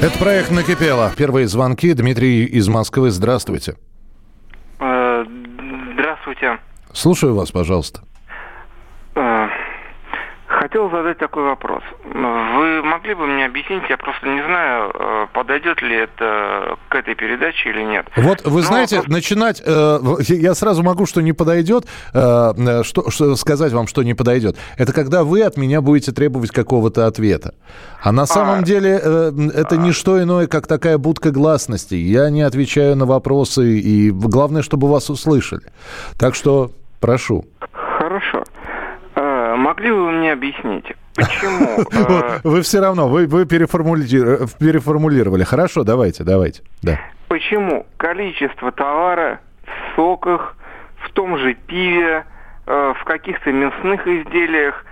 [0.00, 1.10] Это проект «Накипело».
[1.16, 1.92] Первые звонки.
[1.92, 3.10] Дмитрий из Москвы.
[3.10, 3.74] Здравствуйте.
[4.78, 5.24] Э,
[5.94, 6.58] Здравствуйте.
[6.92, 8.02] Слушаю вас, пожалуйста.
[10.68, 11.82] Хотел задать такой вопрос.
[12.04, 17.14] Вы могли бы мне объяснить, я просто не знаю, э, подойдет ли это к этой
[17.14, 18.06] передаче или нет.
[18.16, 22.82] Вот вы Ну, знаете, вопрос- начинать, э, я сразу могу, что не подойдет, э, э,
[22.82, 24.56] что, что сказать вам, что не подойдет.
[24.76, 27.54] Это когда вы от меня будете требовать какого-то ответа.
[28.02, 31.94] А на самом деле э, это не что иное, как такая будка гласности.
[31.94, 35.62] Я не отвечаю на вопросы, и главное, чтобы вас услышали.
[36.18, 37.46] Так что прошу.
[39.68, 41.84] Могли бы вы мне объяснить, почему...
[41.92, 45.44] э, Вы все равно, вы, вы переформули- переформулировали.
[45.44, 46.62] Хорошо, давайте, давайте.
[46.82, 46.98] Да.
[47.28, 50.56] Почему количество товара в соках,
[51.04, 52.24] в том же пиве,
[52.66, 54.86] э, в каких-то мясных изделиях,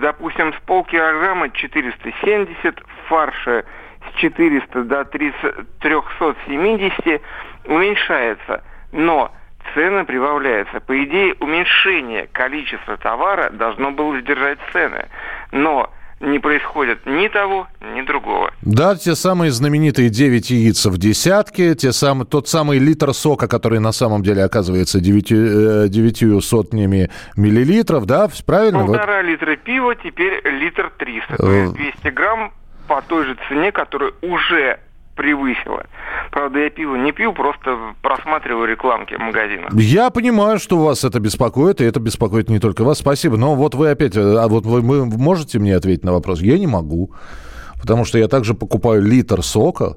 [0.00, 3.64] допустим, с полкилограмма 470, в фарше
[4.12, 7.20] с 400 до 30 370
[7.64, 9.32] уменьшается, но
[9.74, 10.80] цены прибавляются.
[10.80, 15.06] По идее, уменьшение количества товара должно было сдержать цены,
[15.52, 18.52] но не происходит ни того, ни другого.
[18.60, 23.78] Да, те самые знаменитые 9 яиц в десятке, те самые, тот самый литр сока, который
[23.80, 28.80] на самом деле оказывается 9, девятью сотнями миллилитров, да, правильно?
[28.84, 28.98] Вот.
[28.98, 31.36] Полтора литра пива, теперь литр 300.
[31.38, 31.60] То Э.
[31.62, 32.52] есть 200 грамм
[32.86, 34.78] по той же цене, которая уже
[35.14, 35.84] превысила.
[36.30, 39.72] Правда, я пиво не пью, просто просматриваю рекламки в магазинах.
[39.74, 42.98] Я понимаю, что вас это беспокоит, и это беспокоит не только вас.
[42.98, 43.36] Спасибо.
[43.36, 46.40] Но вот вы опять, э, а вот вы, вы можете мне ответить на вопрос?
[46.40, 47.12] Я не могу,
[47.80, 49.96] потому что я также покупаю литр сока,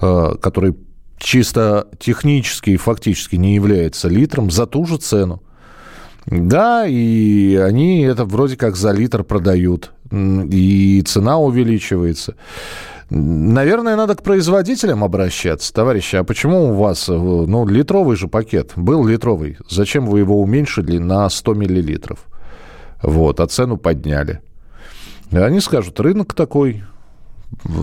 [0.00, 0.76] э, который
[1.18, 5.42] чисто технически и фактически не является литром, за ту же цену.
[6.26, 12.36] Да, и они это вроде как за литр продают, и цена увеличивается.
[13.10, 15.72] Наверное, надо к производителям обращаться.
[15.72, 20.40] Товарищи, а почему у вас, э, ну, литровый же пакет, был литровый, зачем вы его
[20.40, 22.26] уменьшили на 100 миллилитров?
[23.02, 24.40] Вот, а цену подняли.
[25.32, 26.84] Они скажут, рынок такой,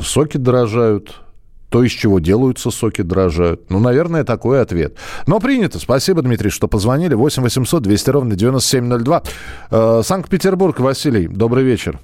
[0.03, 1.21] соки дорожают,
[1.69, 3.69] то, из чего делаются соки, дорожают.
[3.69, 4.95] Ну, наверное, такой ответ.
[5.25, 5.79] Но принято.
[5.79, 7.15] Спасибо, Дмитрий, что позвонили.
[7.15, 9.23] 8 800 200 ровно 9702.
[9.71, 11.99] Э, Санкт-Петербург, Василий, добрый вечер.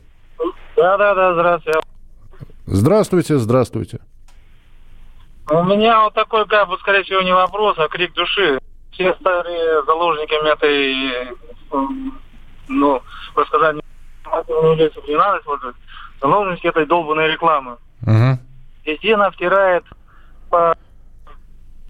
[0.75, 1.90] Да, да, да, здравствуйте.
[2.73, 3.99] Здравствуйте, здравствуйте.
[5.49, 8.61] У меня вот такой, как бы, скорее всего, не вопрос, а крик души.
[8.91, 11.35] Все стали заложниками этой,
[12.69, 13.01] ну,
[13.35, 13.81] вы сказали,
[14.25, 15.75] не надо использовать,
[16.21, 17.75] заложники этой долбанной рекламы.
[18.85, 19.83] Везде она втирает
[20.49, 20.77] по,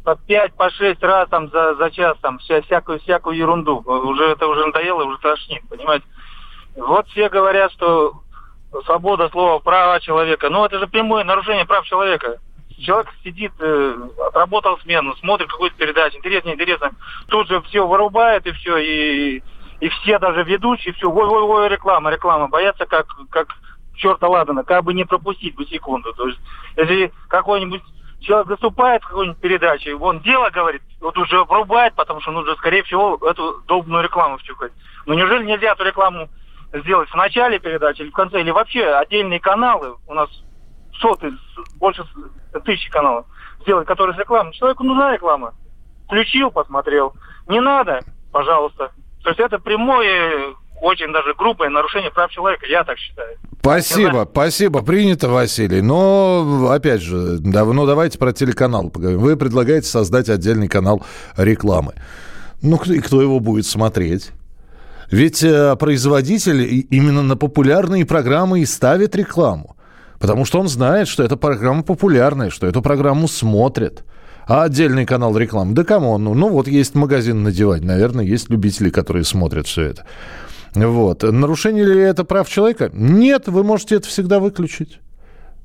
[0.03, 3.83] по 5, по 6 раз там за, за час там вся, всякую, всякую ерунду.
[3.85, 6.05] Уже это уже надоело, уже тошнит, понимаете?
[6.75, 8.23] Вот все говорят, что
[8.85, 10.49] свобода слова, права человека.
[10.49, 12.39] Ну, это же прямое нарушение прав человека.
[12.79, 13.95] Человек сидит, э,
[14.27, 16.91] отработал смену, смотрит какую-то передачу, интересно, интересно.
[17.27, 19.43] Тут же все вырубает и все, и,
[19.81, 22.47] и все даже ведущие, все, ой-ой-ой, реклама, реклама.
[22.47, 23.49] Боятся как, как
[23.95, 26.11] черта ладана, как бы не пропустить бы секунду.
[26.13, 26.39] То есть,
[26.75, 27.83] если какой-нибудь
[28.21, 32.83] человек выступает в какой-нибудь передаче, он дело говорит, вот уже врубает, потому что нужно, скорее
[32.83, 34.71] всего, эту долбанную рекламу втюхать.
[35.05, 36.29] Но неужели нельзя эту рекламу
[36.73, 40.29] сделать в начале передачи или в конце, или вообще отдельные каналы, у нас
[40.99, 41.31] соты,
[41.77, 42.05] больше
[42.63, 43.25] тысячи каналов,
[43.61, 44.53] сделать, которые с рекламой.
[44.53, 45.53] Человеку нужна реклама.
[46.05, 47.13] Включил, посмотрел.
[47.47, 48.91] Не надо, пожалуйста.
[49.23, 53.37] То есть это прямое, очень даже грубое нарушение прав человека, я так считаю.
[53.59, 55.81] Спасибо, спасибо, принято, Василий.
[55.81, 59.19] Но, опять же, давно давайте про телеканал поговорим.
[59.19, 61.03] Вы предлагаете создать отдельный канал
[61.37, 61.93] рекламы.
[62.61, 64.31] Ну, и кто его будет смотреть?
[65.11, 69.75] Ведь э, производитель именно на популярные программы и ставит рекламу.
[70.19, 74.05] Потому что он знает, что эта программа популярная, что эту программу смотрят.
[74.47, 75.73] А отдельный канал рекламы?
[75.73, 76.23] Да кому он?
[76.23, 77.85] Ну, ну вот есть магазин на диване.
[77.85, 80.05] Наверное, есть любители, которые смотрят все это.
[80.75, 81.23] Вот.
[81.23, 82.89] Нарушение ли это прав человека?
[82.93, 84.99] Нет, вы можете это всегда выключить.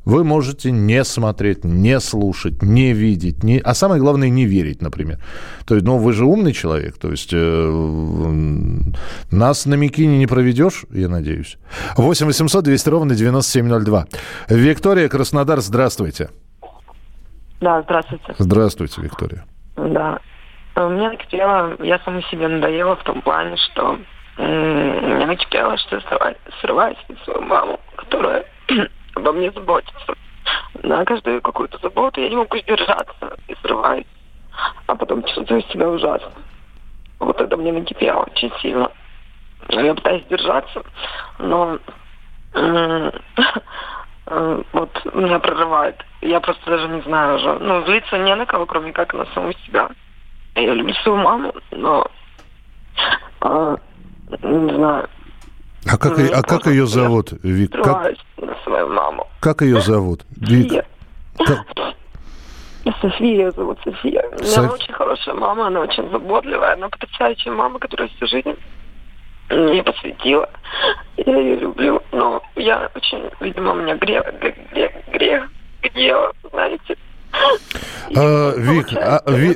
[0.07, 3.59] Вы можете не смотреть, не слушать, не видеть, не...
[3.59, 5.19] а самое главное, не верить, например.
[5.67, 8.81] То есть, ну, вы же умный человек, то есть э,
[9.31, 11.59] нас на Микине не проведешь, я надеюсь.
[11.97, 14.05] 8 800 200 ровно 9702.
[14.49, 16.31] Виктория Краснодар, здравствуйте.
[17.61, 18.35] Да, здравствуйте.
[18.39, 19.45] Здравствуйте, Виктория.
[19.77, 20.21] Да.
[20.77, 23.99] Мне накипело, я саму себе надоела в том плане, что
[24.37, 26.01] мне накипело, что
[26.61, 28.45] срывать свою маму, которая
[29.15, 30.15] обо мне заботится.
[30.83, 34.07] На каждую какую-то заботу я не могу сдержаться и срываюсь.
[34.87, 36.31] А потом чувствую себя ужасно.
[37.19, 38.91] Вот это мне накипело очень сильно.
[39.69, 40.83] Я пытаюсь держаться,
[41.39, 41.79] но
[44.73, 45.97] вот меня прорывает.
[46.21, 47.59] Я просто даже не знаю уже.
[47.59, 49.89] Ну, злиться не на кого, кроме как на саму себя.
[50.55, 52.07] Я люблю свою маму, но
[53.41, 53.77] а,
[54.43, 55.09] не знаю,
[55.89, 57.73] а как, а как ее зовут, Вик?
[57.73, 59.29] Как, на свою маму.
[59.41, 60.23] как ее зовут?
[60.37, 60.85] Вик?
[61.39, 61.65] Как?
[63.01, 64.23] София ее зовут, София.
[64.31, 64.73] У меня Соф...
[64.73, 68.57] очень хорошая мама, она очень заботливая, она потрясающая мама, которая всю жизнь
[69.51, 70.49] мне посвятила.
[71.17, 75.51] Я ее люблю, но я очень, видимо, у меня грех, грех, грех,
[75.83, 76.97] грех, знаете,
[78.15, 79.53] а, Вик, а, Ви,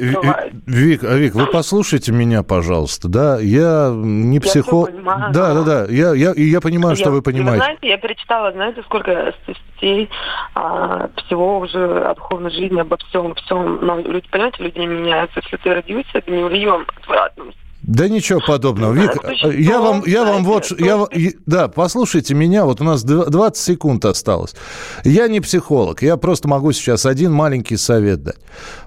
[0.66, 3.38] Вик, а, Вик, вы послушайте меня, пожалуйста, да?
[3.40, 4.90] Я не психолог.
[5.32, 5.86] Да, да, да.
[5.88, 7.52] Я, я, я понимаю, я, что вы понимаете.
[7.52, 10.10] Вы знаете, я перечитала, знаете, сколько статей
[10.54, 13.78] а, всего уже о духовной жизни, обо всем, всем.
[13.84, 15.40] Но люди, понимаете, люди не меняются.
[15.42, 17.52] Если ты родился гневливым, отвратным,
[17.90, 18.92] да ничего подобного.
[18.92, 19.18] Вик,
[19.58, 20.72] я вам, я вам вот...
[20.78, 21.08] Я,
[21.46, 24.54] да, послушайте меня, вот у нас 20 секунд осталось.
[25.02, 28.38] Я не психолог, я просто могу сейчас один маленький совет дать.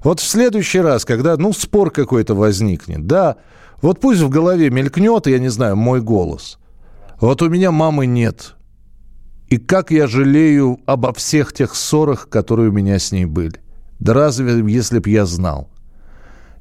[0.05, 3.35] Вот в следующий раз, когда, ну, спор какой-то возникнет, да,
[3.81, 6.57] вот пусть в голове мелькнет, я не знаю, мой голос.
[7.19, 8.55] Вот у меня мамы нет.
[9.49, 13.59] И как я жалею обо всех тех ссорах, которые у меня с ней были.
[13.99, 15.67] Да разве, если б я знал?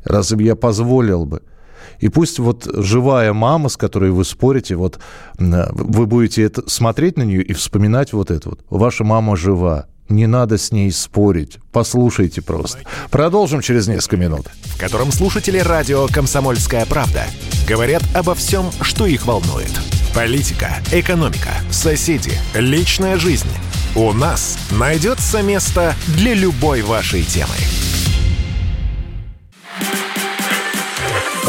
[0.02, 1.42] Разве я позволил бы?
[2.02, 4.98] И пусть вот живая мама, с которой вы спорите, вот
[5.38, 8.60] вы будете это, смотреть на нее и вспоминать вот это вот.
[8.70, 11.58] Ваша мама жива, не надо с ней спорить.
[11.70, 12.80] Послушайте просто.
[13.12, 14.48] Продолжим через несколько минут.
[14.64, 17.24] В котором слушатели радио «Комсомольская правда»
[17.68, 19.70] говорят обо всем, что их волнует.
[20.12, 23.48] Политика, экономика, соседи, личная жизнь.
[23.94, 27.54] У нас найдется место для любой вашей темы.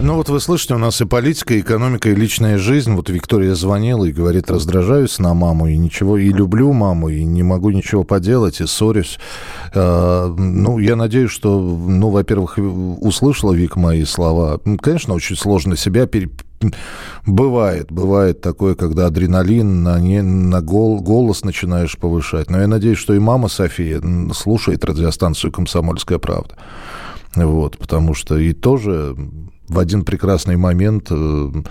[0.00, 2.92] Ну вот вы слышите, у нас и политика, и экономика, и личная жизнь.
[2.94, 7.42] Вот Виктория звонила и говорит, раздражаюсь на маму, и ничего, и люблю маму, и не
[7.42, 9.18] могу ничего поделать, и ссорюсь.
[9.74, 14.60] Э, ну, я надеюсь, что, ну, во-первых, услышала Вик мои слова.
[14.80, 16.30] Конечно, очень сложно себя пере...
[17.26, 22.50] Бывает, бывает такое, когда адреналин на, не, на гол, голос начинаешь повышать.
[22.50, 24.00] Но я надеюсь, что и мама София
[24.32, 26.56] слушает радиостанцию «Комсомольская правда».
[27.34, 29.16] Вот, потому что и тоже
[29.72, 31.64] в один прекрасный момент, э, ну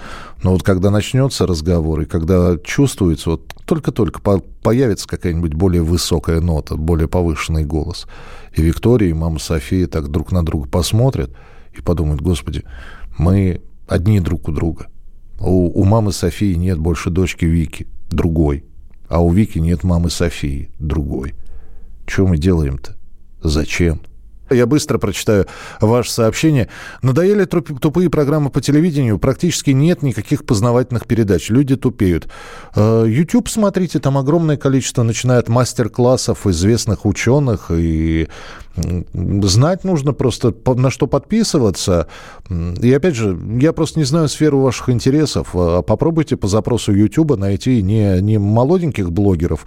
[0.43, 4.19] вот когда начнется разговор, и когда чувствуется, вот только-только
[4.63, 8.07] появится какая-нибудь более высокая нота, более повышенный голос,
[8.55, 11.31] и Виктория, и мама София так друг на друга посмотрят
[11.77, 12.63] и подумают, господи,
[13.17, 14.87] мы одни друг у друга.
[15.39, 18.65] У, у мамы Софии нет больше дочки Вики, другой.
[19.09, 21.35] А у Вики нет мамы Софии, другой.
[22.07, 22.95] Что мы делаем-то?
[23.43, 24.01] Зачем?
[24.51, 25.47] Я быстро прочитаю
[25.79, 26.67] ваше сообщение.
[27.01, 29.17] Надоели тупые программы по телевидению.
[29.17, 31.49] Практически нет никаких познавательных передач.
[31.49, 32.27] Люди тупеют.
[32.75, 38.27] Э, YouTube смотрите, там огромное количество, начиная от мастер-классов известных ученых и
[38.75, 42.07] Знать нужно просто, на что подписываться.
[42.49, 45.49] И опять же, я просто не знаю сферу ваших интересов.
[45.53, 49.65] А попробуйте по запросу YouTube найти не, не молоденьких блогеров,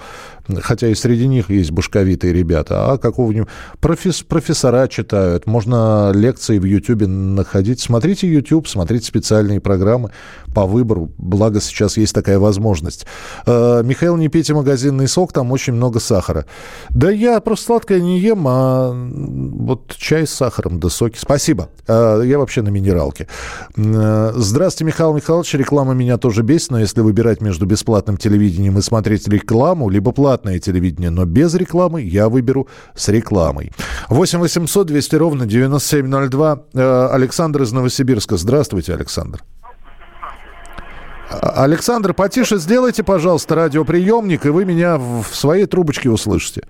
[0.60, 3.48] хотя и среди них есть башковитые ребята, а какого-нибудь
[3.80, 5.46] профес, профессора читают.
[5.46, 7.80] Можно лекции в YouTube находить.
[7.80, 10.10] Смотрите YouTube, смотрите специальные программы
[10.54, 11.10] по выбору.
[11.18, 13.06] Благо сейчас есть такая возможность.
[13.46, 16.46] Э, Михаил, не пейте магазинный сок, там очень много сахара.
[16.90, 21.18] Да я просто сладкое не ем, а вот чай с сахаром, да соки.
[21.18, 21.68] Спасибо.
[21.86, 23.28] Э, я вообще на минералке.
[23.76, 25.54] Э, здравствуйте, Михаил Михайлович.
[25.54, 30.58] Реклама меня тоже бесит, но если выбирать между бесплатным телевидением и смотреть рекламу, либо платное
[30.58, 33.72] телевидение, но без рекламы, я выберу с рекламой.
[34.08, 37.10] 8 800 200 ровно 9702.
[37.10, 38.36] Александр из Новосибирска.
[38.36, 39.42] Здравствуйте, Александр.
[41.30, 46.64] Александр, потише сделайте, пожалуйста, радиоприемник, и вы меня в своей трубочке услышите.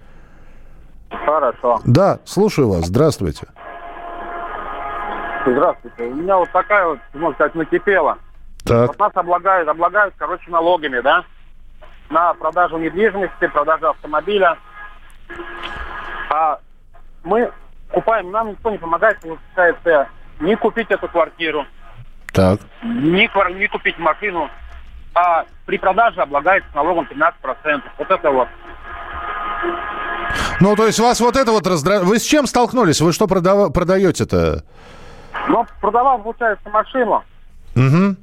[1.11, 1.81] Хорошо.
[1.85, 2.87] Да, слушаю вас.
[2.87, 3.47] Здравствуйте.
[5.47, 6.05] Здравствуйте.
[6.05, 8.19] У меня вот такая вот, можно сказать, накипела.
[8.65, 8.89] Так.
[8.89, 11.25] Вот нас облагают, облагают, короче, налогами, да?
[12.09, 14.57] На продажу недвижимости, продажу автомобиля.
[16.31, 16.59] А
[17.23, 17.51] мы
[17.91, 20.09] купаем, нам никто не помогает, получается,
[20.41, 21.67] не купить эту квартиру,
[22.35, 22.59] так.
[22.83, 24.51] Не, не купить машину,
[25.15, 27.83] а при продаже облагается налогом 13%.
[27.97, 28.49] Вот это вот.
[30.61, 32.07] Ну, то есть вас вот это вот раздражает.
[32.07, 33.01] Вы с чем столкнулись?
[33.01, 33.73] Вы что продав...
[33.73, 34.65] продаете-то?
[35.49, 37.23] Ну, продавал, получается, машину.
[37.77, 38.17] Угу.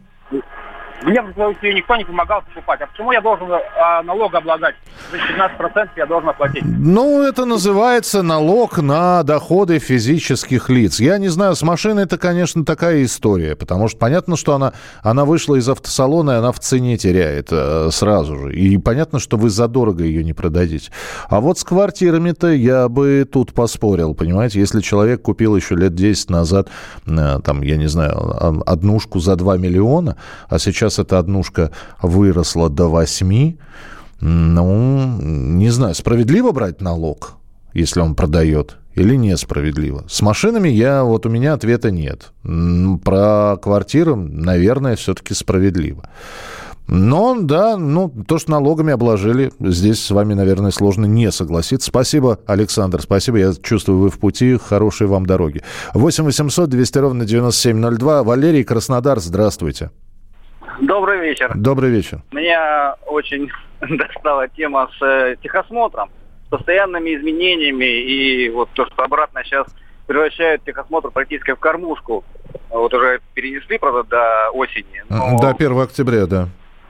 [1.03, 2.81] Мне в случае никто не помогал покупать.
[2.81, 4.75] А почему я должен а, налог облагать?
[5.11, 6.63] За 15% я должен оплатить.
[6.63, 10.99] Ну, это называется налог на доходы физических лиц.
[10.99, 13.55] Я не знаю, с машиной это, конечно, такая история.
[13.55, 17.89] Потому что понятно, что она, она вышла из автосалона, и она в цене теряет э,
[17.91, 18.53] сразу же.
[18.53, 20.91] И понятно, что вы задорого ее не продадите.
[21.29, 24.59] А вот с квартирами-то я бы тут поспорил, понимаете?
[24.59, 26.69] Если человек купил еще лет 10 назад,
[27.07, 30.15] э, там, я не знаю, однушку за 2 миллиона,
[30.47, 31.71] а сейчас сейчас эта однушка
[32.01, 33.55] выросла до 8,
[34.19, 37.33] ну, не знаю, справедливо брать налог,
[37.73, 40.03] если он продает, или несправедливо?
[40.07, 42.33] С машинами я, вот у меня ответа нет.
[43.03, 46.09] Про квартиры, наверное, все-таки справедливо.
[46.87, 51.87] Но, да, ну, то, что налогами обложили, здесь с вами, наверное, сложно не согласиться.
[51.87, 53.37] Спасибо, Александр, спасибо.
[53.37, 54.57] Я чувствую, вы в пути.
[54.57, 55.61] Хорошей вам дороги.
[55.93, 58.23] 8 800 200 ровно 9702.
[58.23, 59.91] Валерий Краснодар, здравствуйте.
[60.79, 61.51] Добрый вечер.
[61.55, 62.21] Добрый вечер.
[62.31, 63.49] Меня очень
[63.81, 66.09] достала тема с э, техосмотром,
[66.49, 69.67] постоянными изменениями и вот то, что обратно сейчас
[70.07, 72.23] превращают техосмотр практически в кормушку.
[72.69, 75.03] Вот уже перенесли, правда, до осени.
[75.09, 75.39] Но...
[75.39, 76.47] До 1 октября, да.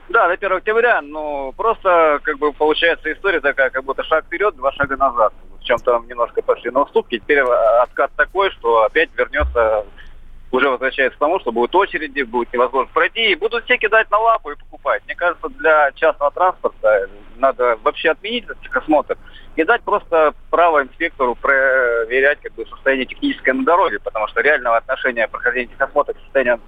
[0.08, 4.56] Да, до 1 октября, но просто как бы получается история такая, как будто шаг вперед,
[4.56, 5.32] два шага назад.
[5.60, 7.18] В чем-то немножко пошли на уступки.
[7.18, 9.84] Теперь откат такой, что опять вернется
[10.52, 14.18] уже возвращается к тому, что будут очереди, будет невозможно пройти, и будут все кидать на
[14.18, 15.02] лапу и покупать.
[15.06, 19.16] Мне кажется, для частного транспорта надо вообще отменить этот техосмотр
[19.56, 24.76] и дать просто право инспектору проверять как бы, состояние техническое на дороге, потому что реального
[24.76, 26.60] отношения прохождения техосмотра к состоянию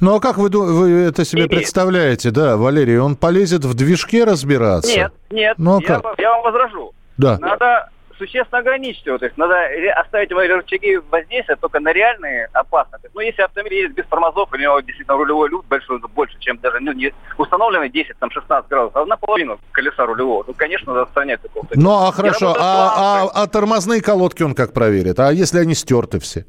[0.00, 1.50] ну а как вы, вы это себе Имеет.
[1.50, 2.98] представляете, да, Валерий?
[2.98, 4.96] Он полезет в движке разбираться?
[4.96, 6.18] Нет, нет, ну, а я, как?
[6.18, 6.92] я вам возражу.
[7.16, 7.36] Да.
[7.38, 7.88] Надо
[8.18, 9.18] существенно ограничить его.
[9.18, 9.56] То есть надо
[9.96, 13.10] оставить его рычаги воздействия только на реальные опасности.
[13.14, 16.80] Но если автомобиль едет без тормозов, у него действительно рулевой люк большой, больше, чем даже
[16.80, 20.44] ну, не установленный 10-16 градусов, а наполовину колеса рулевого.
[20.46, 21.66] Ну, конечно, надо отстранять такого.
[21.74, 25.18] Ну, а хорошо, а, а, а тормозные колодки он как проверит?
[25.20, 26.44] А если они стерты все?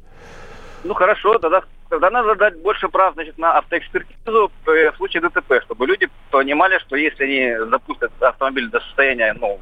[0.84, 5.86] Ну, хорошо, тогда тогда надо дать больше прав значит, на автоэкспертизу в случае ДТП, чтобы
[5.86, 9.58] люди понимали, что если они запустят автомобиль до состояния ну,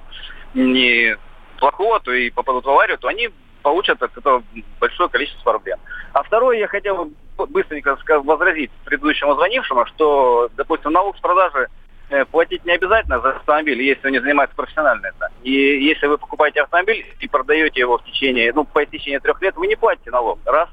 [0.55, 1.17] не
[1.59, 3.31] плохого, то и попадут в аварию, то они
[3.63, 4.43] получат от этого
[4.81, 5.79] большое количество проблем.
[6.13, 11.69] А второе, я хотел быстренько возразить предыдущему звонившему, что, допустим, налог с продажи
[12.11, 15.31] э, платить не обязательно за автомобиль, если он не занимается профессионально это.
[15.43, 19.55] И если вы покупаете автомобиль и продаете его в течение, ну, по течение трех лет,
[19.57, 20.39] вы не платите налог.
[20.45, 20.69] Раз.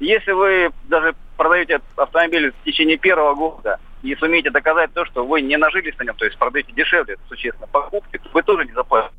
[0.00, 5.42] Если вы даже продаете автомобиль в течение первого года и сумеете доказать то, что вы
[5.42, 9.14] не нажились на нем, то есть продаете дешевле существенно покупки, вы тоже не заплатите.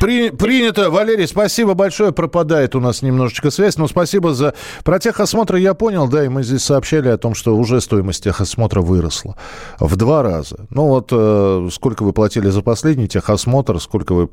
[0.00, 0.90] При, принято.
[0.90, 2.12] Валерий, спасибо большое.
[2.12, 4.54] Пропадает у нас немножечко связь, но спасибо за...
[4.84, 8.80] Про техосмотр я понял, да, и мы здесь сообщали о том, что уже стоимость техосмотра
[8.80, 9.36] выросла
[9.80, 10.66] в два раза.
[10.70, 14.28] Ну вот э, сколько вы платили за последний техосмотр, сколько вы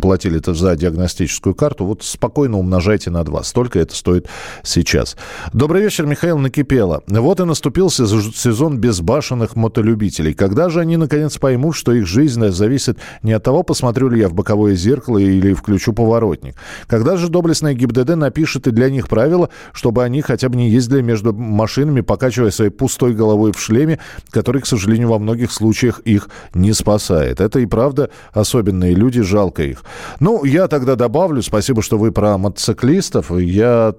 [0.00, 3.42] платили за диагностическую карту, вот спокойно умножайте на два.
[3.42, 4.28] Столько это стоит
[4.62, 5.16] сейчас.
[5.52, 7.02] Добрый вечер, Михаил Накипело.
[7.08, 10.34] Вот и наступил сезон безбашенных мотолюбителей.
[10.34, 14.28] Когда же они наконец поймут, что их жизнь зависит не от того, посмотрю ли я
[14.28, 16.54] в боковое зеркало, зеркало или включу поворотник.
[16.86, 21.02] Когда же доблестная ГИБДД напишет и для них правила, чтобы они хотя бы не ездили
[21.02, 23.98] между машинами, покачивая своей пустой головой в шлеме,
[24.30, 27.40] который, к сожалению, во многих случаях их не спасает.
[27.40, 29.82] Это и правда особенные люди, жалко их.
[30.20, 33.30] Ну, я тогда добавлю, спасибо, что вы про мотоциклистов.
[33.30, 33.94] Я,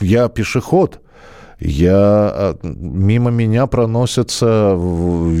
[0.00, 1.01] я пешеход
[1.64, 4.76] я а, мимо меня проносятся,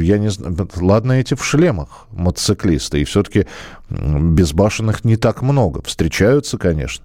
[0.00, 3.46] я не знаю, ладно эти в шлемах мотоциклисты, и все-таки
[3.90, 5.82] безбашенных не так много.
[5.82, 7.04] Встречаются, конечно,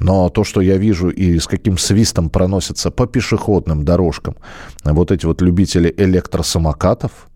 [0.00, 4.36] но то, что я вижу и с каким свистом проносятся по пешеходным дорожкам
[4.84, 7.28] вот эти вот любители электросамокатов,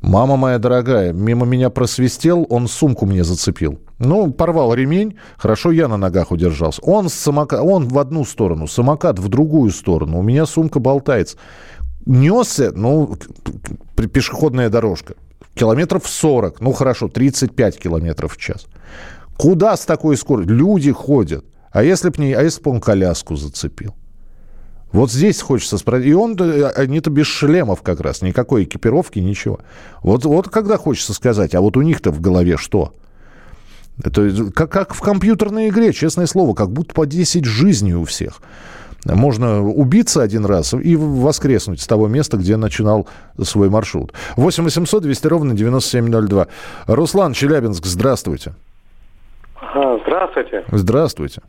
[0.00, 3.80] Мама моя дорогая, мимо меня просвистел, он сумку мне зацепил.
[3.98, 6.80] Ну, порвал ремень, хорошо я на ногах удержался.
[6.82, 10.18] Он, с самокат, он в одну сторону, самокат в другую сторону.
[10.18, 11.36] У меня сумка болтается.
[12.06, 13.16] Несся, ну,
[13.96, 15.14] пешеходная дорожка,
[15.54, 18.66] километров 40, ну хорошо, 35 километров в час.
[19.36, 20.54] Куда с такой скоростью?
[20.54, 21.44] Люди ходят.
[21.70, 23.94] А если бы не, а если бы он коляску зацепил?
[24.92, 26.06] Вот здесь хочется спросить.
[26.06, 29.60] И он, э, они-то без шлемов как раз, никакой экипировки, ничего.
[30.02, 32.92] Вот, вот когда хочется сказать, а вот у них-то в голове что?
[34.02, 38.40] Это как, как в компьютерной игре, честное слово, как будто по 10 жизней у всех.
[39.04, 43.08] Можно убиться один раз и воскреснуть с того места, где начинал
[43.42, 44.12] свой маршрут.
[44.36, 46.48] 8 800 200 ровно 9702.
[46.86, 48.54] Руслан Челябинск, здравствуйте.
[49.60, 50.64] Здравствуйте.
[50.72, 51.42] Здравствуйте.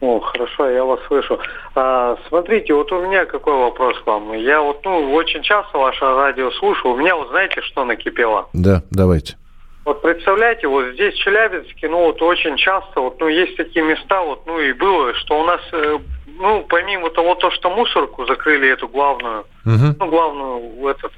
[0.00, 1.40] О, хорошо, я вас слышу.
[1.74, 4.32] А, смотрите, вот у меня какой вопрос к вам.
[4.32, 6.94] Я вот, ну, очень часто ваше радио слушаю.
[6.94, 8.48] У меня, вот знаете, что накипело?
[8.52, 9.36] Да, давайте.
[9.84, 14.22] Вот представляете, вот здесь в Челябинске, ну, вот очень часто, вот, ну, есть такие места,
[14.22, 15.98] вот, ну, и было, что у нас, э,
[16.38, 19.96] ну, помимо того, то, что мусорку закрыли эту главную, угу.
[19.98, 21.12] ну, главную, этот,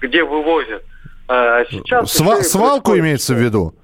[0.00, 0.82] где вывозят,
[1.28, 2.18] а сейчас...
[2.18, 3.04] Сва- свалку происходит...
[3.04, 3.74] имеется в виду?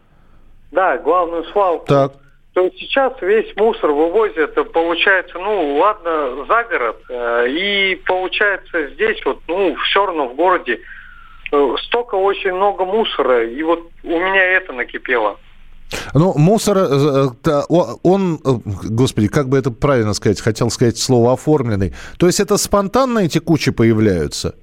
[0.70, 1.84] Да, главную свалку.
[1.87, 2.12] Так
[2.52, 9.40] то сейчас весь мусор вывозят, получается, ну, ладно, за город, э, и получается здесь вот,
[9.49, 10.78] ну, все равно в городе
[11.50, 15.38] э, столько очень много мусора, и вот у меня это накипело.
[16.12, 17.62] Ну, мусор, э,
[18.02, 21.94] он, господи, как бы это правильно сказать, хотел сказать слово оформленный.
[22.18, 24.54] То есть это спонтанно эти кучи появляются?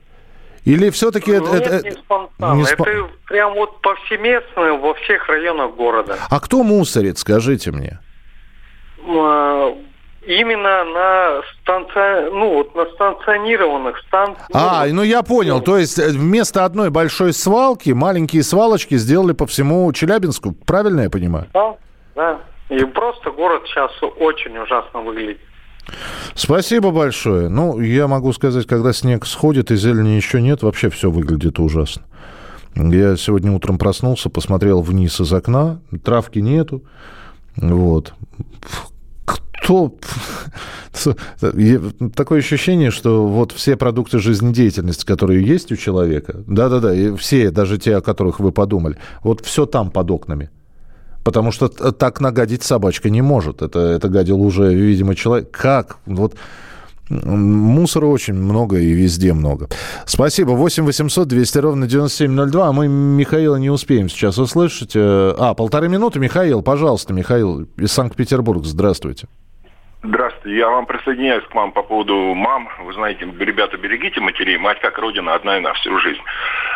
[0.69, 1.51] Или все-таки это...
[1.51, 2.55] Нет, это, не спонтанно.
[2.55, 2.87] Не спон...
[2.87, 6.17] Это прям вот повсеместно во всех районах города.
[6.29, 7.99] А кто мусорит, скажите мне?
[9.07, 9.75] А,
[10.27, 12.29] именно на станци...
[12.31, 14.47] ну, вот на станционированных станциях.
[14.53, 15.59] А, ну я понял.
[15.61, 20.51] То есть э, вместо одной большой свалки маленькие свалочки сделали по всему Челябинску.
[20.51, 21.47] Правильно я понимаю?
[21.53, 21.75] Да,
[22.15, 22.39] да.
[22.69, 25.39] И просто город сейчас очень ужасно выглядит.
[26.35, 27.49] Спасибо большое.
[27.49, 32.03] Ну, я могу сказать, когда снег сходит и зелени еще нет, вообще все выглядит ужасно.
[32.75, 36.83] Я сегодня утром проснулся, посмотрел вниз из окна, травки нету.
[37.55, 38.13] Вот.
[39.25, 39.95] Кто...
[42.15, 47.97] Такое ощущение, что вот все продукты жизнедеятельности, которые есть у человека, да-да-да, все, даже те,
[47.97, 50.49] о которых вы подумали, вот все там под окнами.
[51.29, 53.61] Потому что так нагадить собачка не может.
[53.61, 55.51] Это, это гадил уже, видимо, человек.
[55.51, 55.97] Как?
[56.07, 56.33] Вот
[57.07, 59.69] Мусора очень много и везде много.
[60.07, 60.53] Спасибо.
[60.53, 62.67] 8 800 200 ровно 9702.
[62.67, 64.93] А мы Михаила не успеем сейчас услышать.
[64.95, 66.17] Э, а, полторы минуты.
[66.17, 68.65] Михаил, пожалуйста, Михаил из Санкт-Петербурга.
[68.65, 69.27] Здравствуйте.
[70.01, 70.57] Здравствуйте.
[70.57, 72.69] Я вам присоединяюсь к вам по поводу мам.
[72.79, 74.57] Вы знаете, ребята, берегите матерей.
[74.57, 76.21] Мать как родина одна и на всю жизнь.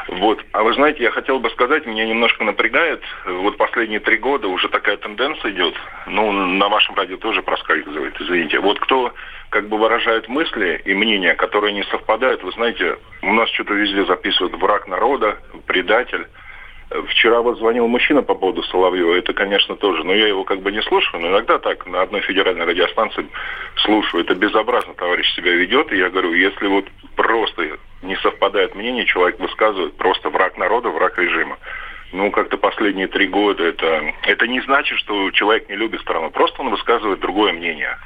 [0.10, 0.44] Вот.
[0.52, 3.02] А вы знаете, я хотел бы сказать, меня немножко напрягает.
[3.26, 5.74] Вот последние три года уже такая тенденция идет.
[6.06, 8.60] Ну, на вашем радио тоже проскальзывает, извините.
[8.60, 9.14] Вот кто
[9.52, 12.44] как бы выражает мысли и мнения, которые не совпадают.
[12.44, 16.28] Вы знаете, у нас что-то везде записывают враг народа, предатель.
[17.10, 19.16] Вчера вот звонил мужчина по поводу Соловьева.
[19.16, 20.04] Это, конечно, тоже.
[20.04, 21.22] Но я его как бы не слушаю.
[21.22, 23.28] Но иногда так, на одной федеральной радиостанции
[23.78, 24.24] слушаю.
[24.24, 25.92] Это безобразно товарищ себя ведет.
[25.92, 31.18] И я говорю, если вот просто не совпадает мнение, человек высказывает просто враг народа, враг
[31.18, 31.58] режима.
[32.12, 36.30] Ну, как-то последние три года это, это не значит, что человек не любит страну.
[36.30, 37.98] Просто он высказывает другое мнение.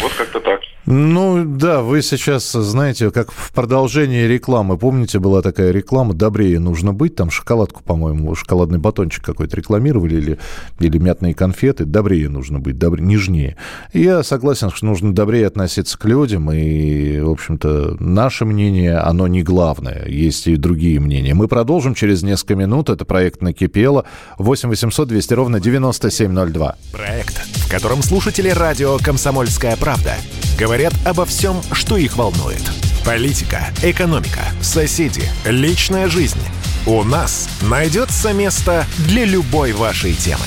[0.00, 0.60] Вот как-то так.
[0.90, 4.78] Ну да, вы сейчас, знаете, как в продолжении рекламы.
[4.78, 7.14] Помните, была такая реклама «Добрее нужно быть».
[7.14, 10.38] Там шоколадку, по-моему, шоколадный батончик какой-то рекламировали или,
[10.80, 11.84] или мятные конфеты.
[11.84, 13.58] «Добрее нужно быть, добрее, нежнее».
[13.92, 16.50] Я согласен, что нужно добрее относиться к людям.
[16.50, 20.06] И, в общем-то, наше мнение, оно не главное.
[20.08, 21.34] Есть и другие мнения.
[21.34, 22.88] Мы продолжим через несколько минут.
[22.88, 24.06] Это проект «Накипело».
[24.38, 26.76] 8 800 200 ровно 9702.
[26.92, 30.14] Проект, в котором слушатели радио «Комсомольская правда»
[30.58, 32.62] говорят обо всем, что их волнует.
[33.04, 36.40] Политика, экономика, соседи, личная жизнь–
[36.90, 40.40] У нас найдется место для любой вашей темы.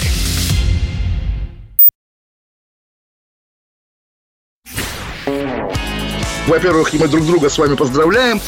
[6.48, 8.41] Во-первых, мы друг друга с вами поздравляем.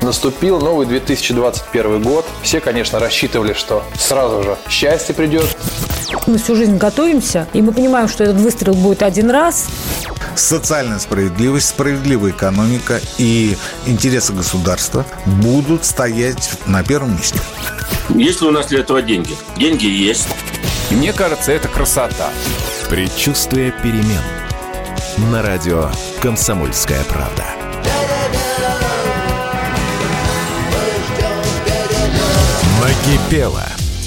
[0.00, 2.24] Наступил новый 2021 год.
[2.42, 5.54] Все, конечно, рассчитывали, что сразу же счастье придет.
[6.26, 9.68] Мы всю жизнь готовимся, и мы понимаем, что этот выстрел будет один раз.
[10.36, 17.38] Социальная справедливость, справедливая экономика и интересы государства будут стоять на первом месте.
[18.10, 19.34] Есть ли у нас для этого деньги?
[19.56, 20.28] Деньги есть.
[20.90, 22.30] Мне кажется, это красота.
[22.88, 24.22] Предчувствие перемен.
[25.30, 27.44] На радио «Комсомольская правда».
[32.82, 33.62] Накипело.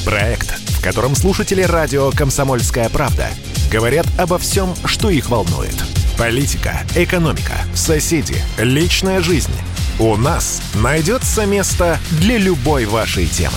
[0.06, 3.30] Проект, в котором слушатели радио «Комсомольская правда»
[3.72, 5.76] говорят обо всем, что их волнует.
[6.18, 9.52] Политика, экономика, соседи, личная жизнь.
[10.00, 13.54] У нас найдется место для любой вашей темы.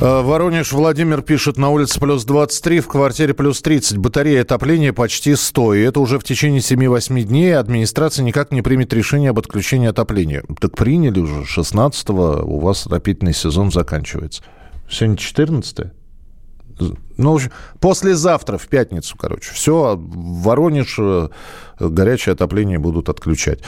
[0.00, 3.98] Э, Воронеж Владимир пишет, на улице плюс 23, в квартире плюс 30.
[3.98, 5.74] Батарея отопления почти 100.
[5.74, 10.42] И это уже в течение 7-8 дней администрация никак не примет решение об отключении отопления.
[10.58, 11.42] Так приняли уже.
[11.42, 14.42] 16-го у вас отопительный сезон заканчивается.
[14.88, 15.92] Сегодня 14
[17.16, 17.38] ну,
[17.80, 19.52] послезавтра, в пятницу, короче.
[19.52, 21.28] Все, Воронеж э,
[21.78, 23.60] горячее отопление будут отключать.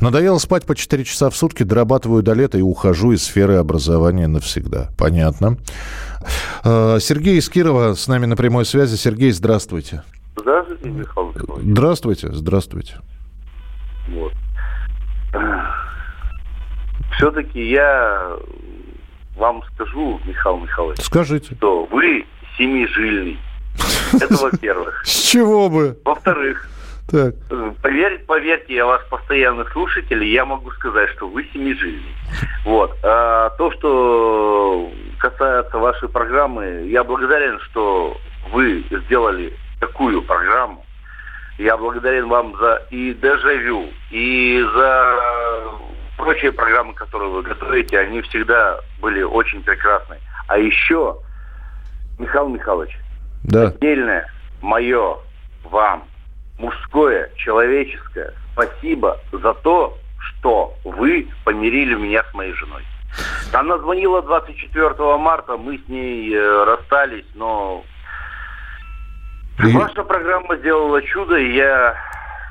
[0.00, 4.26] Надоело спать по 4 часа в сутки, дорабатываю до лета и ухожу из сферы образования
[4.26, 4.88] навсегда.
[4.98, 5.56] Понятно.
[6.64, 8.96] Э, Сергей из Кирова с нами на прямой связи.
[8.96, 10.02] Сергей, здравствуйте.
[10.36, 11.66] Здравствуйте, Михаил Михайлович.
[11.66, 12.94] Здравствуйте, здравствуйте.
[14.08, 14.32] Вот.
[17.16, 18.36] Все-таки я
[19.36, 21.54] вам скажу, Михаил Михайлович, Скажите.
[21.56, 22.24] что вы
[22.58, 23.38] семижильный.
[24.20, 25.02] Это во-первых.
[25.06, 25.96] С чего бы?
[26.04, 26.68] Во-вторых,
[27.10, 27.34] Так.
[27.80, 32.14] поверьте, поверьте, я вас постоянный слушатель, и я могу сказать, что вы семижильный.
[32.64, 32.94] Вот.
[33.02, 38.16] А то, что касается вашей программы, я благодарен, что
[38.52, 40.84] вы сделали такую программу.
[41.58, 45.18] Я благодарен вам за и дежавю, и за
[46.16, 47.98] прочие программы, которые вы готовите.
[47.98, 50.18] Они всегда были очень прекрасны.
[50.46, 51.18] А еще,
[52.18, 52.98] Михаил Михайлович,
[53.44, 53.68] Да.
[53.68, 54.28] отдельное
[54.60, 55.18] мое
[55.64, 56.04] вам
[56.58, 62.82] мужское, человеческое спасибо за то, что вы помирили меня с моей женой.
[63.52, 67.84] Она звонила 24 марта, мы с ней э, расстались, но
[69.58, 71.96] ваша программа сделала чудо, и я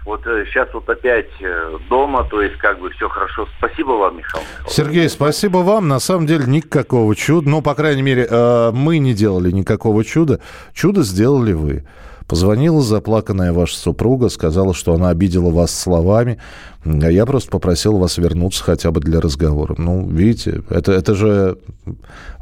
[0.08, 3.46] вот сейчас вот опять э, дома, то есть как бы все хорошо.
[3.58, 4.43] Спасибо вам, Михаил.
[4.65, 5.89] Сергей, спасибо вам.
[5.89, 7.50] На самом деле никакого чуда.
[7.50, 10.39] Ну, по крайней мере, э, мы не делали никакого чуда.
[10.74, 11.86] Чудо сделали вы.
[12.26, 16.39] Позвонила заплаканная ваша супруга, сказала, что она обидела вас словами.
[16.86, 19.76] А я просто попросил вас вернуться хотя бы для разговора.
[19.78, 21.58] Ну, видите, это, это же...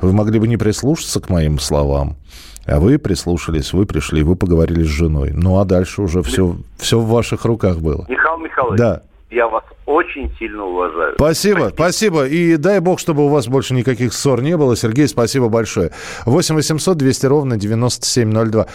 [0.01, 2.17] Вы могли бы не прислушаться к моим словам.
[2.65, 5.31] А вы прислушались, вы пришли, вы поговорили с женой.
[5.33, 8.05] Ну, а дальше уже все, все в ваших руках было.
[8.09, 9.01] Михаил Михайлович, Да.
[9.29, 11.13] я вас очень сильно уважаю.
[11.15, 12.25] Спасибо, спасибо.
[12.27, 14.75] И дай бог, чтобы у вас больше никаких ссор не было.
[14.75, 15.91] Сергей, спасибо большое.
[16.25, 18.65] 8 800 200 ровно 9702.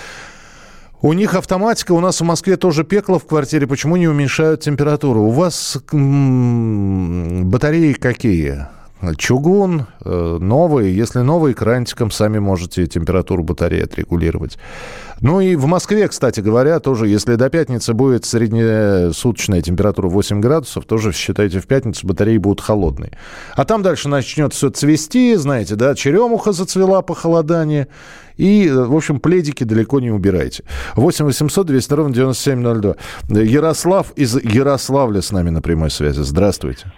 [1.02, 3.66] У них автоматика, у нас в Москве тоже пекло в квартире.
[3.66, 5.22] Почему не уменьшают температуру?
[5.22, 8.66] У вас м, батареи какие?
[9.16, 10.94] Чугун, э, новые.
[10.94, 14.58] Если новый, крантиком сами можете температуру батареи отрегулировать.
[15.20, 20.84] Ну и в Москве, кстати говоря, тоже, если до пятницы будет среднесуточная температура 8 градусов,
[20.84, 23.12] тоже считайте, в пятницу батареи будут холодные.
[23.54, 27.88] А там дальше начнет все цвести, знаете, да, черемуха зацвела похолодание.
[28.36, 30.64] И, э, в общем, пледики далеко не убирайте.
[30.96, 32.96] 8 800 200 ровно 9702.
[33.42, 36.20] Ярослав из Ярославля с нами на прямой связи.
[36.20, 36.92] Здравствуйте.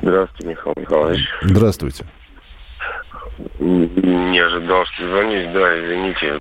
[0.00, 1.28] Здравствуйте, Михаил Михайлович.
[1.42, 2.04] Здравствуйте.
[3.58, 6.38] Не ожидал, что звонить, да, извините.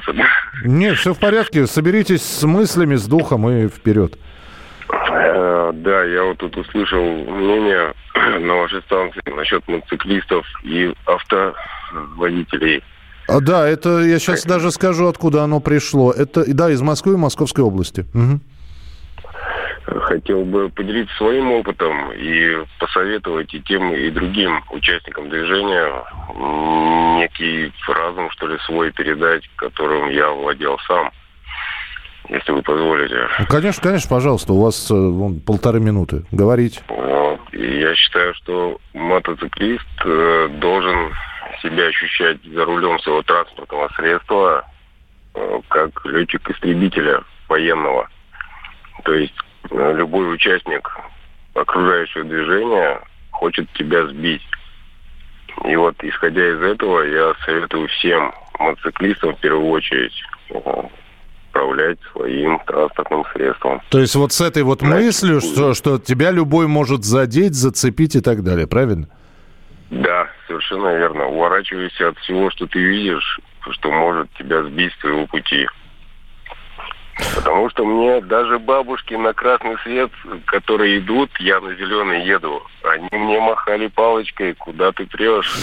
[0.66, 1.66] Нет, все в порядке.
[1.68, 4.18] Соберитесь с мыслями, с духом и вперед.
[5.10, 7.94] Э, Да, я вот тут услышал мнение
[8.40, 12.84] на вашей станции насчет мотоциклистов и автоводителей.
[13.28, 16.12] А, да, это я сейчас даже скажу, откуда оно пришло.
[16.12, 18.06] Это, да, из Москвы и Московской области.
[18.14, 18.42] Мгм.
[20.00, 25.92] Хотел бы поделиться своим опытом и посоветовать и тем, и другим участникам движения
[27.20, 31.12] некий разум, что ли, свой передать, которым я владел сам,
[32.30, 33.28] если вы позволите.
[33.40, 36.24] Ну, Конечно, конечно, пожалуйста, у вас э, вон, полторы минуты.
[36.32, 36.82] Говорите.
[36.88, 37.42] Вот.
[37.52, 41.12] И я считаю, что мотоциклист э, должен
[41.62, 44.66] себя ощущать за рулем своего транспортного средства
[45.36, 48.10] э, как летчик-истребителя военного.
[49.04, 49.34] То есть
[49.70, 50.90] любой участник
[51.54, 54.42] окружающего движения хочет тебя сбить.
[55.66, 60.14] И вот, исходя из этого, я советую всем мотоциклистам в первую очередь
[60.50, 60.60] э,
[61.50, 63.82] управлять своим транспортным средством.
[63.90, 68.22] То есть вот с этой вот мыслью, что, что тебя любой может задеть, зацепить и
[68.22, 69.08] так далее, правильно?
[69.90, 71.28] Да, совершенно верно.
[71.28, 73.40] Уворачивайся от всего, что ты видишь,
[73.72, 75.68] что может тебя сбить с твоего пути.
[77.36, 80.12] Потому что мне даже бабушки на красный свет,
[80.46, 82.62] которые идут, я на зеленый еду.
[82.84, 85.54] Они мне махали палочкой, куда ты прешь.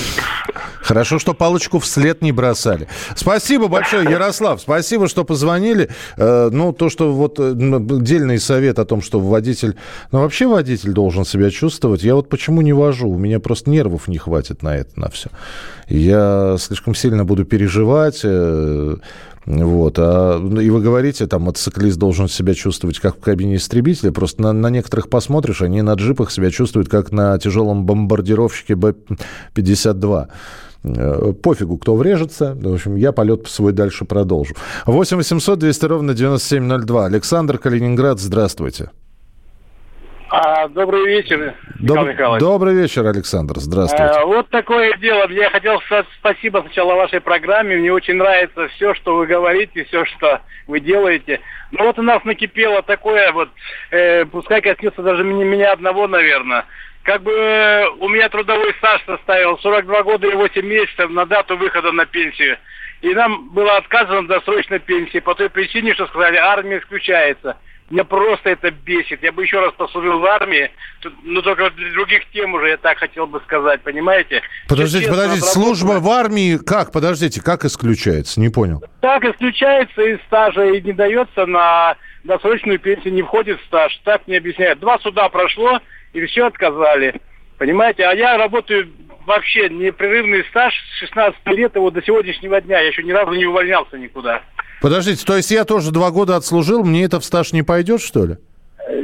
[0.81, 2.89] Хорошо, что палочку вслед не бросали.
[3.17, 4.61] Спасибо большое, Ярослав.
[4.61, 5.91] Спасибо, что позвонили.
[6.17, 9.77] Э, ну, то, что вот э, дельный совет о том, что водитель...
[10.13, 12.03] Ну, вообще водитель должен себя чувствовать.
[12.03, 13.09] Я вот почему не вожу?
[13.09, 15.29] У меня просто нервов не хватит на это, на все.
[15.89, 18.97] Я слишком сильно буду переживать, э,
[19.49, 19.95] вот.
[19.99, 24.13] А, ну, и вы говорите, там, мотоциклист должен себя чувствовать как в кабине истребителя.
[24.13, 30.29] Просто на, на некоторых посмотришь, они на джипах себя чувствуют как на тяжелом бомбардировщике Б-52
[30.85, 32.55] э, пофигу, кто врежется.
[32.61, 34.55] В общем, я полет свой дальше продолжу.
[34.85, 37.07] 8 800 200 ровно 9702.
[37.07, 38.91] Александр Калининград, здравствуйте.
[40.31, 42.07] А, добрый вечер, Доб...
[42.07, 43.55] Николай Добрый вечер, Александр.
[43.57, 44.05] Здравствуйте.
[44.05, 45.27] А, вот такое дело.
[45.31, 47.77] Я хотел сказать спасибо сначала вашей программе.
[47.77, 51.41] Мне очень нравится все, что вы говорите, все, что вы делаете.
[51.71, 53.49] Но вот у нас накипело такое вот,
[53.91, 56.67] э, пускай коснется даже меня, меня одного, наверное.
[57.05, 61.57] Как бы э, у меня трудовой стаж составил 42 года и 8 месяцев на дату
[61.57, 62.59] выхода на пенсию.
[63.01, 67.57] И нам было отказано в досрочной пенсии по той причине, что сказали, армия исключается.
[67.91, 69.23] Меня просто это бесит.
[69.23, 70.71] Я бы еще раз послужил в армии,
[71.23, 74.43] но только для других тем уже я так хотел бы сказать, понимаете?
[74.69, 76.93] Подождите, Честно, подождите, служба в армии как?
[76.93, 78.41] Подождите, как исключается?
[78.41, 78.83] Не понял.
[79.01, 83.99] Так исключается из стажа и не дается на досрочную пенсию, не входит в стаж.
[84.05, 84.81] Так мне объясняют.
[84.81, 85.81] Два суда прошло,
[86.13, 87.15] и все отказали.
[87.57, 88.05] Понимаете?
[88.05, 88.89] А я работаю
[89.25, 92.81] вообще непрерывный стаж с 16 лет, вот до сегодняшнего дня.
[92.81, 94.43] Я еще ни разу не увольнялся никуда.
[94.81, 98.25] Подождите, то есть я тоже два года отслужил, мне это в стаж не пойдет, что
[98.25, 98.37] ли?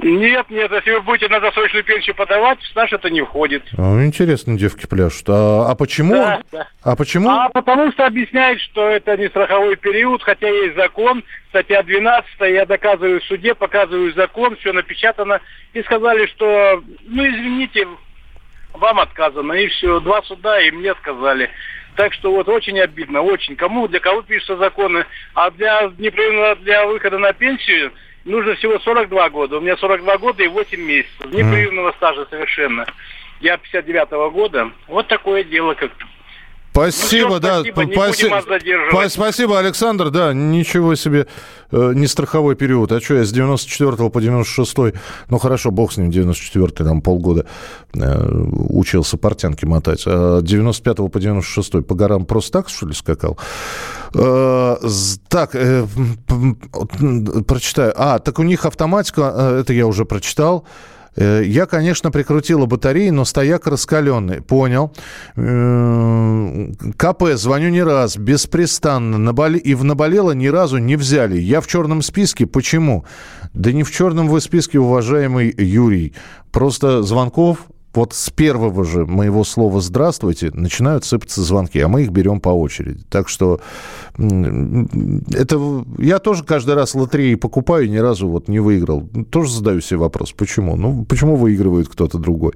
[0.03, 3.63] Нет, нет, если вы будете на досрочную пенсию подавать, в стаж это не входит.
[3.77, 5.25] А, интересно, девки пляшут.
[5.29, 6.15] А, а почему?
[6.15, 6.69] Да, да.
[6.83, 7.29] А почему?
[7.29, 12.67] А потому что объясняет, что это не страховой период, хотя есть закон, статья 12, я
[12.67, 15.41] доказываю в суде, показываю закон, все напечатано,
[15.73, 17.87] и сказали, что, ну, извините,
[18.75, 21.51] вам отказано, и все, два суда, и мне сказали.
[21.97, 23.57] Так что вот очень обидно, очень.
[23.57, 27.93] Кому, для кого пишутся законы, а для, непрерывно для выхода на пенсию
[28.25, 29.59] нужно всего 42 года.
[29.59, 31.27] У меня 42 года и 8 месяцев.
[31.27, 32.87] Непрерывного стажа совершенно.
[33.41, 34.71] Я 59-го года.
[34.89, 36.05] Вот такое дело как-то.
[36.75, 37.63] Спасибо, ну, все, да.
[37.93, 38.43] Спасибо,
[38.91, 40.11] спа- спасибо, Александр.
[40.11, 41.29] Да, ничего себе,
[41.71, 42.91] э, не страховой период.
[42.91, 44.95] А что, я с 94 по 96
[45.29, 47.47] ну хорошо, бог с ним, 94 там полгода
[47.95, 48.29] э,
[48.71, 50.03] учился портянки мотать.
[50.05, 53.39] А 95 по 96 по горам просто так, что ли, скакал?
[54.13, 54.77] Э,
[55.29, 55.87] так, э,
[57.47, 57.93] прочитаю.
[57.97, 60.67] А, так у них автоматика, э, это я уже прочитал.
[61.17, 64.43] Э, я, конечно, прикрутила батареи, но стояк раскаленный.
[64.43, 64.93] Понял.
[65.37, 69.19] Э, КП, звоню не раз, беспрестанно.
[69.19, 69.59] Наболе...
[69.59, 71.39] И в наболело ни разу не взяли.
[71.39, 72.47] Я в черном списке.
[72.47, 73.05] Почему?
[73.53, 76.15] Да не в черном вы списке, уважаемый Юрий.
[76.51, 82.11] Просто звонков вот с первого же моего слова «здравствуйте» начинают сыпаться звонки, а мы их
[82.11, 83.05] берем по очереди.
[83.09, 83.61] Так что
[84.17, 89.09] это я тоже каждый раз лотереи покупаю, ни разу вот не выиграл.
[89.31, 90.77] Тоже задаю себе вопрос, почему?
[90.77, 92.53] Ну, почему выигрывает кто-то другой?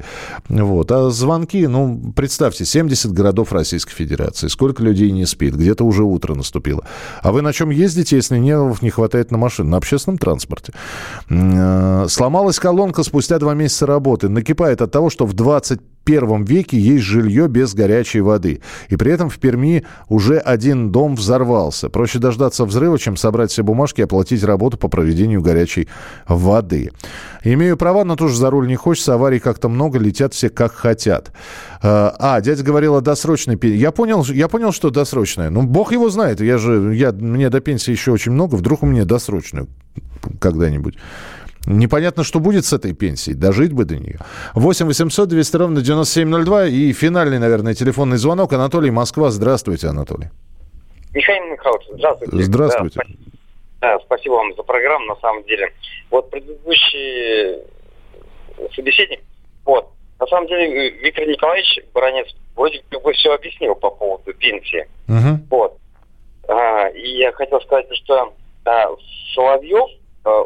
[0.48, 0.90] Вот.
[0.92, 4.48] А звонки, ну, представьте, 70 городов Российской Федерации.
[4.48, 5.54] Сколько людей не спит?
[5.54, 6.84] Где-то уже утро наступило.
[7.22, 9.70] А вы на чем ездите, если нервов не хватает на машину?
[9.70, 10.72] На общественном транспорте.
[11.28, 14.28] Э, сломалась колонка спустя два месяца работы.
[14.28, 18.62] Накипает от того, что в 21 веке есть жилье без горячей воды.
[18.88, 21.90] И при этом в Перми уже один дом взорвался.
[21.90, 25.88] Проще дождаться взрыва, чем собрать все бумажки и оплатить работу по проведению горячей
[26.26, 26.90] воды.
[27.44, 29.14] Имею права, но тоже за руль не хочется.
[29.14, 31.30] Аварий как-то много, летят все как хотят.
[31.82, 33.76] А, а дядя говорил о досрочной пенсии.
[33.76, 35.50] Я понял, я понял, что досрочная.
[35.50, 36.40] Ну, бог его знает.
[36.40, 38.54] Я же, я, мне до пенсии еще очень много.
[38.54, 39.68] Вдруг у меня досрочную
[40.40, 40.96] когда-нибудь.
[41.68, 43.36] Непонятно, что будет с этой пенсией.
[43.36, 44.18] Дожить бы до нее.
[44.54, 46.66] 8 800 200 ровно 9702.
[46.66, 48.54] И финальный, наверное, телефонный звонок.
[48.54, 49.30] Анатолий, Москва.
[49.30, 50.30] Здравствуйте, Анатолий.
[51.12, 52.42] Михаил Михайлович, здравствуйте.
[52.42, 53.00] Здравствуйте.
[53.80, 55.70] Да, да, спасибо вам за программу, на самом деле.
[56.10, 57.62] Вот предыдущий
[58.74, 59.20] собеседник,
[59.64, 64.88] вот, на самом деле Виктор Николаевич Баранец вроде бы все объяснил по поводу пенсии.
[65.06, 65.46] Угу.
[65.50, 65.78] Вот.
[66.48, 68.32] А, и я хотел сказать, что
[68.64, 68.86] а,
[69.34, 69.97] Соловьев Э,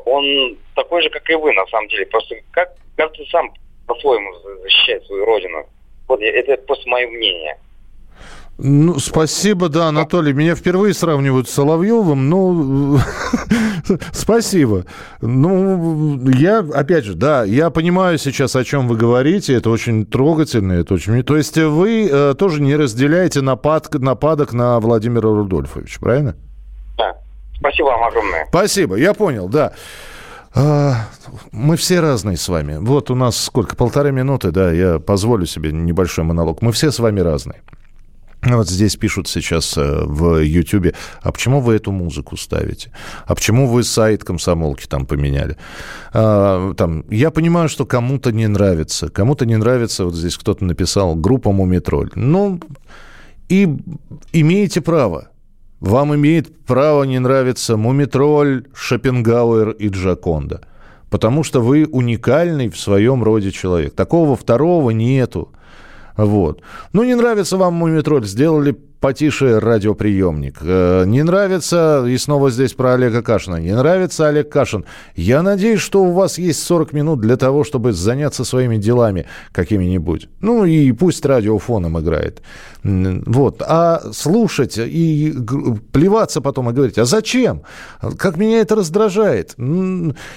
[0.04, 2.06] он такой же, как и вы, на самом деле.
[2.06, 3.52] Просто как каждый сам
[3.86, 5.66] по-своему защищает свою родину.
[6.08, 7.56] Вот это просто мое мнение.
[8.58, 10.32] Ну, спасибо, да, Анатолий.
[10.32, 12.98] Меня впервые сравнивают с Соловьевым, ну,
[14.12, 14.84] спасибо.
[15.20, 20.74] Ну, я, опять же, да, я понимаю сейчас, о чем вы говорите, это очень трогательно,
[20.74, 21.22] это очень...
[21.24, 26.36] То есть вы э, тоже не разделяете напад, нападок на Владимира Рудольфовича, правильно?
[26.98, 27.16] Да.
[27.62, 28.46] Спасибо вам огромное.
[28.48, 29.72] Спасибо, я понял, да.
[30.52, 31.06] А,
[31.52, 32.78] мы все разные с вами.
[32.78, 36.60] Вот у нас сколько, полторы минуты, да, я позволю себе небольшой монолог.
[36.60, 37.62] Мы все с вами разные.
[38.42, 42.90] Вот здесь пишут сейчас э, в Ютьюбе, а почему вы эту музыку ставите?
[43.24, 45.56] А почему вы сайт комсомолки там поменяли?
[46.12, 49.08] А, там, я понимаю, что кому-то не нравится.
[49.08, 52.10] Кому-то не нравится, вот здесь кто-то написал, группа Мумитроль.
[52.16, 52.58] Ну,
[53.48, 53.68] и
[54.32, 55.28] имеете право.
[55.82, 60.60] Вам имеет право не нравиться Мумитроль, Шопенгауэр и Джаконда.
[61.10, 63.92] Потому что вы уникальный в своем роде человек.
[63.92, 65.50] Такого второго нету.
[66.16, 66.62] Вот.
[66.92, 70.58] Ну, не нравится вам Мумитроль, сделали потише радиоприемник.
[70.62, 74.84] Э, не нравится, и снова здесь про Олега Кашина, не нравится Олег Кашин.
[75.16, 80.28] Я надеюсь, что у вас есть 40 минут для того, чтобы заняться своими делами какими-нибудь.
[80.40, 82.42] Ну, и пусть радиофоном играет.
[82.84, 83.62] Вот.
[83.66, 85.34] А слушать и
[85.92, 87.62] плеваться потом и говорить, а зачем?
[88.18, 89.56] Как меня это раздражает?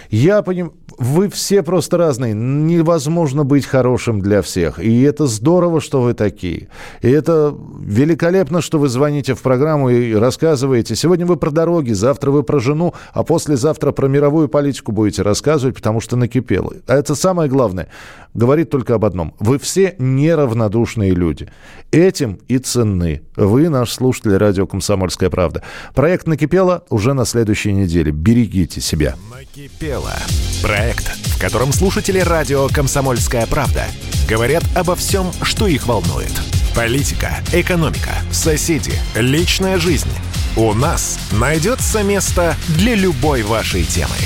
[0.10, 2.34] Я понимаю, вы все просто разные.
[2.34, 4.80] Невозможно быть хорошим для всех.
[4.80, 6.70] И это здорово, что вы такие.
[7.02, 10.96] И это великолепно, что вы звоните в программу и рассказываете.
[10.96, 15.76] Сегодня вы про дороги, завтра вы про жену, а послезавтра про мировую политику будете рассказывать,
[15.76, 16.74] потому что накипело.
[16.88, 17.88] А это самое главное.
[18.34, 19.34] Говорит только об одном.
[19.40, 21.50] Вы все неравнодушные люди.
[21.92, 23.22] Этим и ценны.
[23.36, 25.64] Вы наш слушатель радио «Комсомольская правда».
[25.94, 28.12] Проект «Накипело» уже на следующей неделе.
[28.12, 29.16] Берегите себя.
[29.32, 30.14] «Накипело».
[30.62, 33.86] Проект, в котором слушатели радио «Комсомольская правда»
[34.30, 36.55] говорят обо всем, что их волнует.
[36.76, 40.10] Политика, экономика, соседи, личная жизнь.
[40.58, 44.18] У нас найдется место для любой вашей темы.